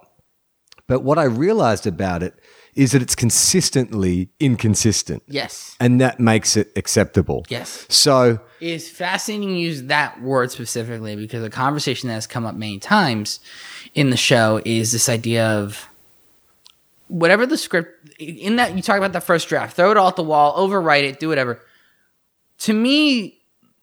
[0.86, 2.39] But what I realized about it
[2.80, 5.76] is that it's consistently inconsistent, Yes.
[5.78, 7.44] and that makes it acceptable.
[7.50, 7.84] Yes.
[7.90, 12.54] So It's fascinating you use that word specifically because a conversation that has come up
[12.54, 13.40] many times
[13.94, 15.88] in the show is this idea of
[17.08, 20.16] whatever the script in that you talk about the first draft, throw it all at
[20.16, 21.60] the wall, overwrite it, do whatever.
[22.60, 23.38] To me,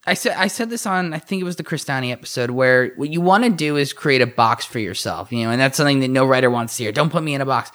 [0.08, 3.10] I said I said this on I think it was the Cristani episode where what
[3.10, 6.00] you want to do is create a box for yourself, you know, and that's something
[6.00, 6.92] that no writer wants to hear.
[6.92, 7.72] Don't put me in a box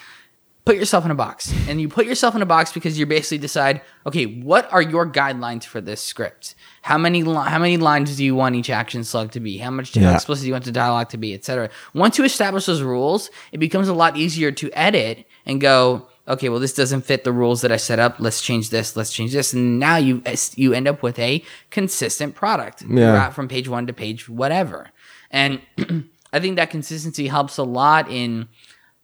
[0.65, 1.53] put yourself in a box.
[1.69, 5.07] And you put yourself in a box because you basically decide okay what are your
[5.11, 6.55] guidelines for this script?
[6.83, 9.59] How many li- how many lines do you want each action slug to be?
[9.59, 10.15] How much Yeah.
[10.15, 13.59] explicit do you want the dialogue to be etc once you establish those rules it
[13.59, 17.63] becomes a lot easier to edit and go okay well this doesn't fit the rules
[17.63, 18.17] that i set up.
[18.21, 18.95] Let's change this.
[18.97, 19.53] Let's change this.
[19.53, 20.23] And now you
[20.55, 23.31] you end up with a consistent product Yeah.
[23.31, 24.91] from page one to page whatever.
[25.31, 25.61] And
[26.33, 28.49] i think that consistency helps a lot in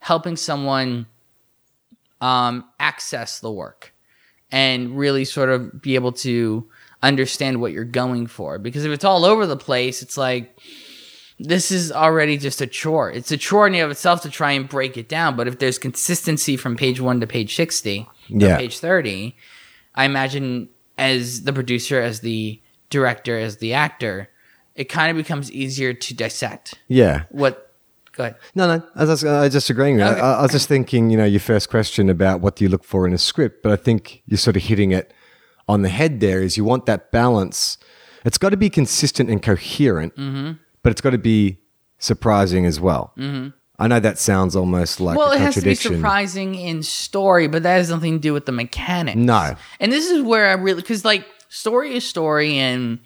[0.01, 1.07] helping someone
[2.21, 3.93] um, access the work
[4.51, 6.69] and really sort of be able to
[7.03, 8.59] understand what you're going for.
[8.59, 10.59] Because if it's all over the place, it's like
[11.39, 13.11] this is already just a chore.
[13.11, 15.37] It's a chore in and of itself to try and break it down.
[15.37, 18.57] But if there's consistency from page one to page 60, Yeah.
[18.57, 19.37] page 30,
[19.95, 24.31] I imagine as the producer, as the director, as the actor,
[24.75, 27.68] it kind of becomes easier to dissect yeah, what.
[28.19, 28.37] Go ahead.
[28.55, 30.03] No, no, I was, I was just agreeing.
[30.03, 30.21] I, Okay.
[30.21, 33.07] I was just thinking, you know, your first question about what do you look for
[33.07, 35.15] in a script, but I think you're sort of hitting it
[35.69, 37.79] on the head there is you want that balance.
[38.25, 40.53] It's got to be consistent and coherent, Mm-hmm.
[40.83, 41.59] but it's got to be
[41.99, 43.13] surprising as well.
[43.17, 43.49] Mm-hmm.
[43.81, 47.63] I know that sounds almost like Well, it has to be surprising in story, but
[47.63, 49.17] that has nothing to do with the mechanics.
[49.17, 49.55] No.
[49.79, 52.99] And this is where I really, because like story is story, and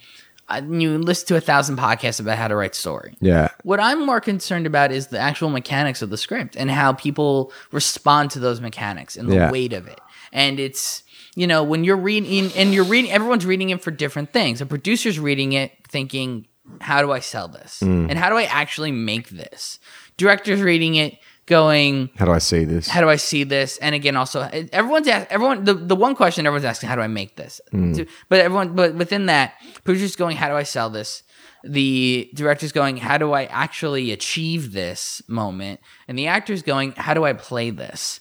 [0.68, 3.16] you listen to a thousand podcasts about how to write story.
[3.20, 3.48] yeah.
[3.62, 7.52] What I'm more concerned about is the actual mechanics of the script and how people
[7.70, 9.50] respond to those mechanics and the Yeah.
[9.50, 10.00] weight of it.
[10.32, 11.02] And it's
[11.34, 14.60] you know, when you're reading and you're reading, everyone's reading it for different things.
[14.60, 16.46] A producer's reading it thinking,
[16.82, 17.80] how do I sell this?
[17.82, 18.10] Mm.
[18.10, 19.78] And how do I actually make this?
[20.18, 22.86] Director's reading it going, How do I see this?
[22.88, 23.76] how do I see this?
[23.78, 27.08] And again, also everyone's ask, everyone the, the one question everyone's asking, how do I
[27.08, 27.60] make this?
[27.72, 27.96] Mm.
[27.96, 31.22] So- But everyone, but within that, producers going, how do I sell this?
[31.64, 35.80] The director's going, how do I actually achieve this moment?
[36.08, 38.20] And the actor's going, how do I play this?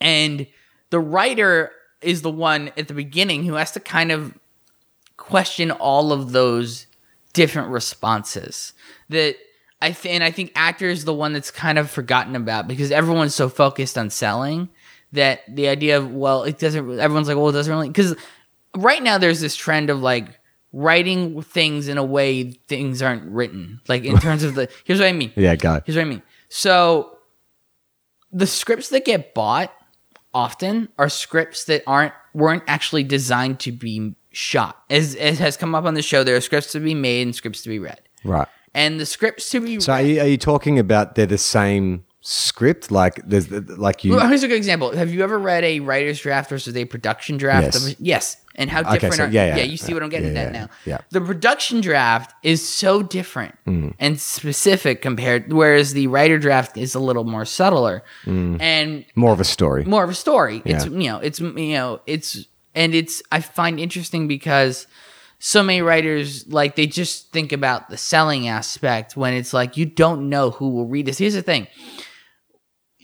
[0.00, 0.46] And
[0.90, 4.36] the writer is the one at the beginning who has to kind of
[5.16, 6.86] question all of those
[7.32, 8.72] different responses
[9.08, 9.36] that
[9.86, 12.90] I th- and I think actor is the one that's kind of forgotten about because
[12.90, 14.68] everyone's so focused on selling
[15.12, 18.16] that the idea of well it doesn't everyone's like well it doesn't really because
[18.76, 20.40] right now there's this trend of like
[20.72, 25.08] writing things in a way things aren't written like in terms of the here's what
[25.08, 25.80] I mean yeah, go.
[25.86, 26.22] Here's what I mean.
[26.48, 27.16] So
[28.32, 29.72] the scripts that get bought
[30.34, 34.82] often are scripts that aren't weren't actually designed to be shot.
[34.90, 37.34] As as has come up on the show, there are scripts to be made and
[37.34, 38.00] scripts to be read.
[38.24, 38.48] Right.
[38.76, 42.04] And the scripts to be So are you, are you talking about they're the same
[42.20, 42.90] script?
[42.90, 44.12] Like there's like you.
[44.14, 44.94] Well, here's a good example.
[44.94, 47.74] Have you ever read a writer's draft versus a production draft?
[47.74, 47.86] Yes.
[47.92, 48.36] Of, yes.
[48.54, 50.52] And how Okay, different so are yeah, yeah, you see what I'm getting yeah, at
[50.54, 50.68] yeah, now.
[50.86, 50.98] yeah.
[51.10, 53.94] The production draft is so different Mm.
[53.98, 58.02] and specific compared whereas the writer draft is a little more subtler.
[58.24, 58.60] Mm.
[58.60, 59.84] And more of a story.
[59.84, 60.62] more of a story.
[60.66, 64.86] It's you know, it's you know, it's and it's I find interesting because
[65.38, 69.86] so many writers like they just think about the selling aspect when it's like you
[69.86, 71.18] don't know who will read this.
[71.18, 71.66] Here's the thing.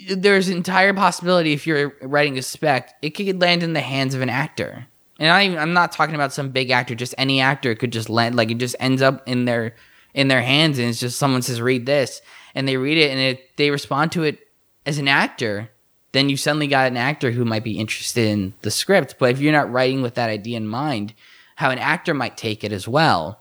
[0.09, 4.15] There's an entire possibility if you're writing a spec, it could land in the hands
[4.15, 4.87] of an actor.
[5.21, 8.35] And I, I'm not talking about some big actor, just any actor could just land
[8.35, 9.77] like it just ends up in their
[10.15, 12.21] in their hands and it's just someone says read this
[12.55, 14.41] and they read it and it, they respond to it
[14.85, 15.71] as an actor
[16.13, 19.17] then you suddenly got an actor who might be interested in the script.
[19.19, 21.15] But if you're not writing with that idea in mind,
[21.63, 23.41] how an actor might take it as well,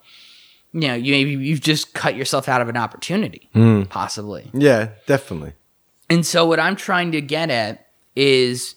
[0.73, 3.49] you know, you maybe you've just cut yourself out of an opportunity,
[3.89, 4.49] possibly.
[4.53, 5.53] Yeah, definitely.
[6.09, 8.75] And so what I'm trying to get at is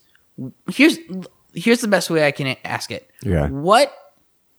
[0.70, 0.98] here's
[1.54, 3.08] here's the best way I can ask it.
[3.22, 3.48] Yeah.
[3.48, 3.92] What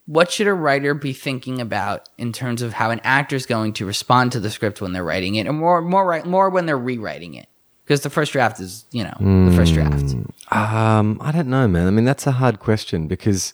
[0.08, 3.74] what should a writer be thinking about in terms of how an actor is going
[3.74, 6.66] to respond to the script when they're writing it, and more more right- more when
[6.68, 7.48] they're rewriting it?
[7.84, 9.16] Because the first draft is, you know,
[9.50, 10.16] the first draft.
[10.52, 11.86] Um, I don't know, man.
[11.88, 13.54] I mean, that's a hard question because,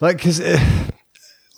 [0.00, 0.40] like, because,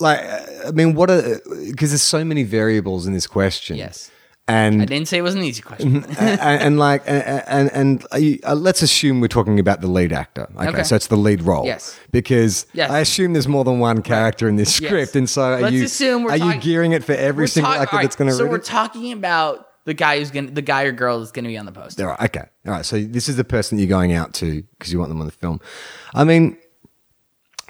[0.00, 3.76] like, uh, I mean, what are because there's so many variables in this question.
[3.76, 4.10] Yes.
[4.48, 6.04] and I didn't say it was an easy question.
[6.18, 10.12] and, and like and and, and you- uh, let's assume we're talking about the lead
[10.12, 10.48] actor.
[10.56, 10.82] Okay, Okay.
[10.82, 11.64] so it's the lead role.
[11.64, 11.96] Yes.
[12.10, 12.90] Because Yes.
[12.90, 14.88] I assume there's more than one character in this Yes.
[14.90, 17.72] script, and so are Let's you assume we're are you gearing it for every single
[17.72, 18.64] actor all that's going to So we're it?
[18.64, 21.72] talking about the guy who's gonna, the guy or girl that's gonna be on the
[21.72, 22.04] poster.
[22.04, 22.46] All right, okay.
[22.66, 22.84] All right.
[22.84, 25.32] So this is the person you're going out to because you want them on the
[25.32, 25.60] film.
[26.14, 26.56] I mean,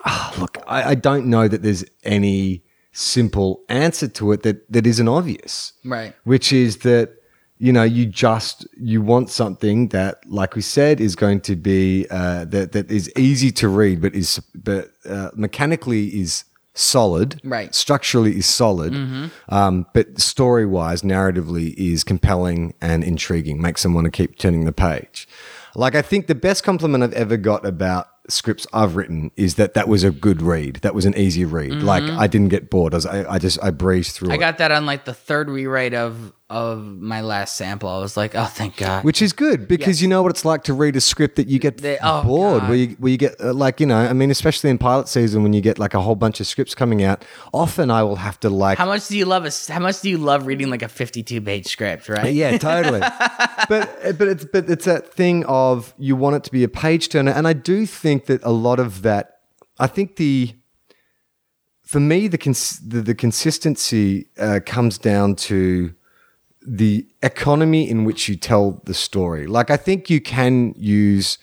[0.05, 2.62] ah, look, I, I don't know that there's any
[2.93, 5.73] simple answer to it that, that isn't obvious.
[5.85, 6.15] Right.
[6.25, 7.15] Which is that,
[7.59, 12.07] you know, you just, you want something that, like we said, is going to be,
[12.11, 17.41] uh, that, that is easy to read, but is, but, uh, mechanically is solid.
[17.45, 17.75] Right.
[17.75, 18.95] Structurally is solid.
[19.49, 24.65] Um, but story wise, narratively is compelling and intriguing, makes them want to keep turning
[24.65, 25.29] the page.
[25.75, 29.75] Like, I think the best compliment I've ever got about scripts I've written is that
[29.75, 30.77] that was a good read.
[30.77, 31.83] That was an easy read.
[31.83, 32.19] Like, mm-hmm.
[32.19, 32.95] I didn't get bored.
[32.95, 34.39] I, was, I, I just, I breezed through I it.
[34.39, 37.88] got that on like the third rewrite of of my last sample.
[37.88, 39.03] I was like, oh, thank God.
[39.05, 41.59] Which is good because you know what it's like to read a script that you
[41.59, 42.69] get They- oh, bored, God.
[42.69, 45.43] where you, where you get uh, like you know, I mean, especially in pilot season
[45.43, 47.25] when you get like a whole bunch of scripts coming out.
[47.53, 50.11] Often I will have to like, how much do you love a, How much do
[50.11, 52.09] you love reading like a fifty-two page script?
[52.09, 52.33] Right.
[52.35, 53.01] yeah, totally.
[53.69, 57.09] but but it's but it's that thing of you want it to be a page
[57.09, 59.38] turner, and I do think that a lot of that.
[59.79, 60.55] I think the
[61.83, 65.95] for me the cons- the, the consistency uh, comes down to
[66.66, 69.46] the economy in which you tell the story.
[69.46, 71.38] Like I think you can use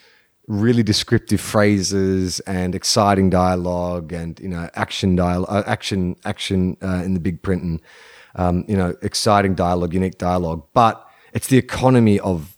[0.48, 7.02] really descriptive phrases and exciting dialogue and you know action dialogue, uh, action action uh,
[7.06, 7.82] in the big print and
[8.36, 10.66] um, you know exciting dialogue, unique dialogue.
[10.74, 12.58] But it's the economy of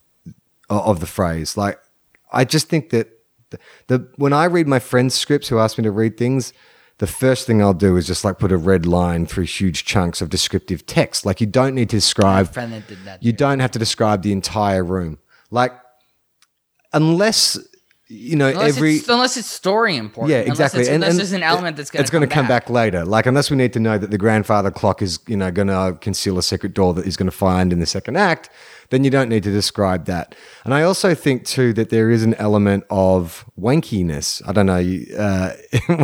[0.70, 1.58] of the phrase.
[1.58, 1.80] Like
[2.32, 3.10] I just think that
[3.50, 6.54] the, the when I read my friends' scripts who ask me to read things,
[7.02, 10.22] the first thing I'll do is just like put a red line through huge chunks
[10.22, 11.26] of descriptive text.
[11.26, 12.54] Like you don't need to describe.
[12.54, 15.18] friend that did that You don't have to describe the entire room.
[15.50, 15.74] Like
[16.94, 17.58] unless
[18.14, 20.32] you know, Unless, every it's, unless it's story important.
[20.32, 20.82] yeah, Unless exactly.
[20.82, 22.70] it's- unless there's an element that's going it's going to come back.
[22.70, 23.06] later.
[23.06, 25.98] Like unless we need to know that the grandfather clock is you know going to
[26.02, 28.50] conceal a secret door that he's going to find in the second act,
[28.90, 30.36] then you don't need to describe that.
[30.66, 34.42] And I also think too that there is an element of wankiness.
[34.48, 35.54] I don't know uh,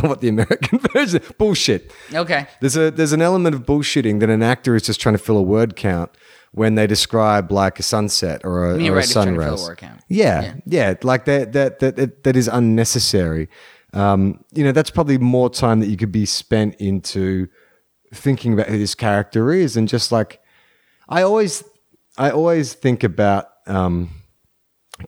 [0.08, 1.92] what the American version bullshit.
[2.14, 2.48] Okay.
[2.62, 5.38] There's a there's an element of bullshitting that an actor is just trying to fill
[5.38, 6.12] a word count
[6.52, 9.54] when they describe like a sunset or a, or a right, it's trying to fill
[9.54, 9.78] a sunrise.
[9.78, 10.02] count.
[10.08, 13.50] Yeah, yeah, like that that that that, that is unnecessary.
[13.94, 17.48] Um, you know, that's probably more time that you could be spent into
[18.14, 20.42] thinking about who this character is and just like
[21.10, 21.64] I always
[22.18, 24.10] I always think about um,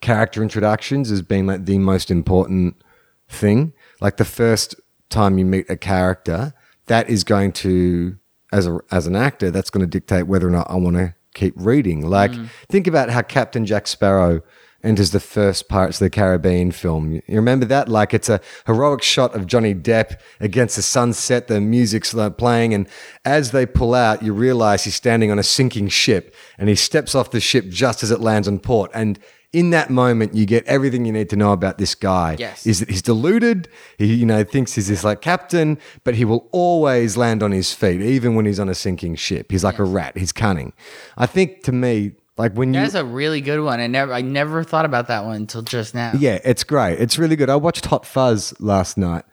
[0.02, 2.82] character introductions as being like the most important
[3.28, 3.73] thing.
[3.99, 4.75] Like the first
[5.10, 6.54] time you meet a character,
[6.86, 8.17] that is going to
[8.52, 11.15] as a as an actor, that's going to dictate whether or not I want to
[11.39, 12.08] keep reading.
[12.08, 12.49] Like mm.
[12.67, 14.41] think about how Captain Jack Sparrow
[14.84, 17.13] enters the first Pirates of the Caribbean film.
[17.13, 17.89] You remember that?
[17.89, 22.88] Like it's a heroic shot of Johnny Depp against the sunset, the music's playing, and
[23.25, 27.13] as they pull out, you realize he's standing on a sinking ship and he steps
[27.15, 28.91] off the ship just as it lands on port.
[28.93, 29.19] And
[29.51, 32.35] in that moment, you get everything you need to know about this guy.
[32.38, 32.67] Yes.
[32.67, 36.47] Is that he's deluded, he, you know, thinks he's this like captain, but he will
[36.51, 39.51] always land on his feet, even when he's on a sinking ship.
[39.51, 40.73] He's like a rat, he's cunning.
[41.17, 43.79] I think to me, like when you That's a really good one.
[43.79, 46.13] I never, I never thought about that one until just now.
[46.17, 46.99] yeah, it's great.
[46.99, 47.49] It's really good.
[47.49, 49.25] I watched Hot Fuzz last night.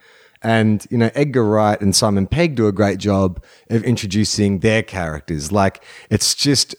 [0.43, 4.83] And, you know, Edgar Wright and Simon Pegg do a great job of introducing their
[4.83, 5.51] characters.
[5.51, 6.75] Like, it's just,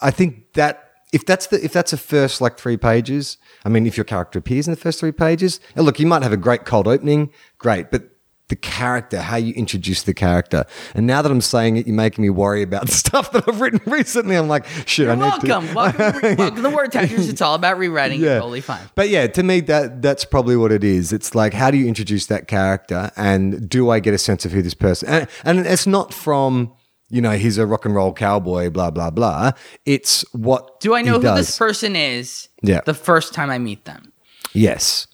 [0.00, 3.86] I think that if that's the, if that's the first like three pages, I mean,
[3.86, 6.36] if your character appears in the first three pages, and look, you might have a
[6.36, 8.10] great cold opening, great, but
[8.50, 10.66] the character, how you introduce the character.
[10.94, 13.60] And now that I'm saying it, you're making me worry about the stuff that I've
[13.60, 14.36] written recently.
[14.36, 15.48] I'm like, shit, You're I need to.
[15.48, 15.74] welcome.
[15.74, 16.36] welcome.
[16.36, 17.28] welcome to Word Touchers.
[17.28, 18.20] It's all about rewriting.
[18.20, 18.40] Yeah.
[18.40, 18.82] Totally fine.
[18.94, 21.12] But yeah, to me that that's probably what it is.
[21.12, 24.50] It's like how do you introduce that character and do I get a sense of
[24.52, 26.72] who this person and, and it's not from
[27.10, 29.52] you know he's a rock and roll cowboy blah blah blah.
[29.84, 31.46] It's what Do I know who does.
[31.46, 32.48] this person is?
[32.62, 32.80] Yeah.
[32.86, 34.12] The first time I meet them.
[34.52, 35.06] Yes.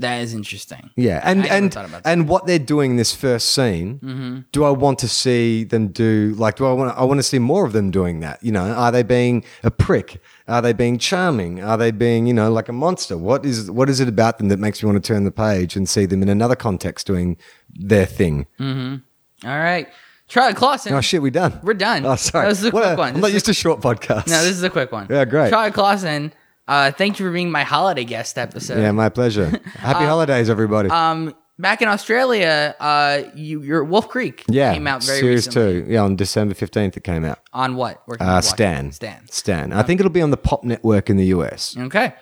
[0.00, 0.90] That is interesting.
[0.94, 3.98] Yeah, and and and what they're doing in this first scene.
[3.98, 4.38] Mm-hmm.
[4.52, 6.54] Do I want to see them do like?
[6.54, 6.96] Do I want?
[6.96, 8.40] I want to see more of them doing that.
[8.40, 10.22] You know, are they being a prick?
[10.46, 11.60] Are they being charming?
[11.64, 13.18] Are they being you know like a monster?
[13.18, 15.74] What is what is it about them that makes me want to turn the page
[15.74, 17.36] and see them in another context doing
[17.68, 18.46] their thing?
[18.60, 19.00] All
[19.44, 19.88] right.
[20.28, 20.92] Charlie Clausen.
[20.92, 21.58] Oh shit, we done.
[21.62, 22.04] We're done.
[22.06, 22.44] Oh, sorry.
[22.44, 23.08] That was a What quick a- one.
[23.08, 24.28] I'm This not is used to short podcasts.
[24.28, 25.06] No, this is a quick one.
[25.10, 25.50] Yeah, great.
[25.50, 26.32] Charlie Clausen,
[26.68, 28.78] uh, thank you for being my holiday guest episode.
[28.80, 29.46] yeah, my pleasure.
[29.74, 30.90] Happy holidays, everybody.
[30.90, 35.82] Um, back in Australia, uh, you your Wolf Creek yeah, came out very series recently.
[35.84, 35.86] two.
[35.92, 37.38] Yeah, on December fifteenth it came out.
[37.54, 38.02] On what?
[38.20, 38.40] Uh?
[38.42, 38.92] Stan.
[38.92, 39.26] Stan.
[39.30, 39.72] Stan.
[39.72, 41.74] I think it'll be on the Pop Network in the US.
[41.78, 42.12] Okay.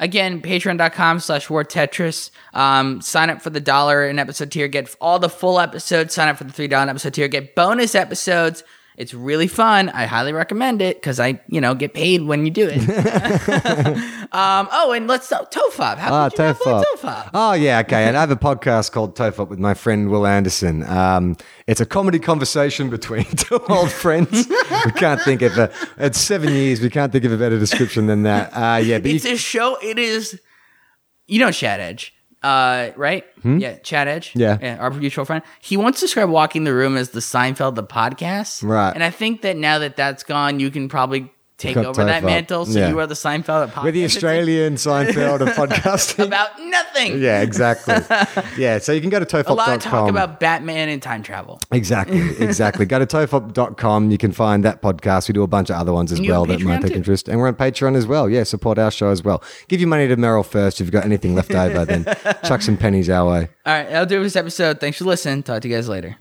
[0.00, 2.30] Again, patreon.com slash war Tetris.
[2.54, 6.14] Um, sign up for the dollar an episode tier, get all the full episodes.
[6.14, 8.64] Sign up for the $3 episode tier, get bonus episodes.
[8.96, 9.88] It's really fun.
[9.90, 12.80] I highly recommend it because I, you know, get paid when you do it.
[14.32, 15.96] um, oh, and let's talk Tofop.
[15.98, 16.84] How Ah, could you Tofop.
[16.96, 17.30] Tofop?
[17.34, 18.04] Oh, yeah, okay.
[18.04, 20.82] And I have a podcast called Tofop with my friend Wil Anderson.
[20.84, 24.48] Um, it's a comedy conversation between two old friends.
[24.84, 26.80] we can't think of a, it's seven years.
[26.80, 28.50] We can't think of a better description than that.
[28.54, 29.76] Uh, yeah, but you, It's a show.
[29.82, 30.40] It is,
[31.26, 33.24] you know, Chad Edge, uh, right?
[33.44, 34.32] Yeah, Chad Edge.
[34.32, 34.40] Hmm?
[34.40, 34.76] Yeah.
[34.80, 35.42] our mutual friend.
[35.60, 38.62] He once described Walking the Room as the Seinfeld the podcast.
[38.62, 38.92] Right.
[38.94, 42.26] And I think that now that that's gone, you can probably take over that Tofop.
[42.26, 42.66] mantle.
[42.66, 42.88] So Yeah.
[42.88, 43.84] you are the Seinfeld of podcast.
[43.84, 46.24] we're the Australian Seinfeld of podcasting.
[46.26, 47.20] about nothing.
[47.20, 47.94] yeah, exactly.
[48.58, 49.52] Yeah, so you can go to tofop.com.
[49.52, 51.60] A lot of talk about Batman and time travel.
[51.70, 52.84] Exactly, exactly.
[52.86, 54.10] Go to tofop.com.
[54.10, 55.28] You can find that podcast.
[55.28, 56.96] We do a bunch of other ones as And well that might take too?
[56.96, 57.28] interest.
[57.28, 58.28] And we're on Patreon as well.
[58.28, 59.42] Yeah, support our show as well.
[59.68, 60.80] Give your money to Meryl first.
[60.80, 62.04] If you've got anything left over, then
[62.44, 63.48] chuck some pennies our way.
[63.66, 64.80] All right, that'll do it for this episode.
[64.80, 65.42] Thanks for listening.
[65.42, 66.16] Talk to you guys later.